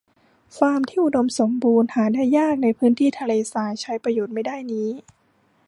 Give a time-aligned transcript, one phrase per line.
[0.57, 4.89] ฟาร์มที่อุดมสมบูรณ์หาได้ยากในพื้นที่ทะเลทรายใช้ประโยชน์ไม่ได้นี้